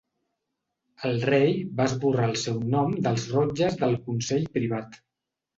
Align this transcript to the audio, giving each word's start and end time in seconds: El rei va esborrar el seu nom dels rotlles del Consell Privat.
El 1.09 1.19
rei 1.29 1.53
va 1.81 1.87
esborrar 1.91 2.25
el 2.29 2.35
seu 2.45 2.57
nom 2.77 2.97
dels 3.09 3.29
rotlles 3.37 3.81
del 3.85 3.97
Consell 4.09 4.49
Privat. 4.57 4.99